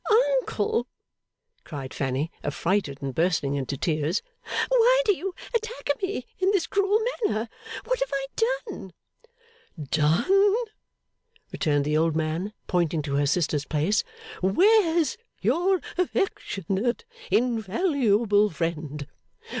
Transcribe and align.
'Uncle?' 0.09 0.87
cried 1.63 1.93
Fanny, 1.93 2.31
affrighted 2.43 3.03
and 3.03 3.13
bursting 3.13 3.53
into 3.53 3.77
tears, 3.77 4.23
'why 4.67 5.01
do 5.05 5.15
you 5.15 5.35
attack 5.53 5.91
me 6.01 6.25
in 6.39 6.49
this 6.49 6.65
cruel 6.65 6.99
manner? 7.23 7.47
What 7.83 7.99
have 7.99 8.09
I 8.11 8.25
done?' 8.65 8.93
'Done?' 9.79 10.55
returned 11.51 11.85
the 11.85 11.97
old 11.97 12.15
man, 12.15 12.51
pointing 12.65 13.03
to 13.03 13.13
her 13.17 13.27
sister's 13.27 13.65
place, 13.65 14.03
'where's 14.41 15.17
your 15.39 15.79
affectionate 15.99 17.05
invaluable 17.29 18.49
friend? 18.49 19.05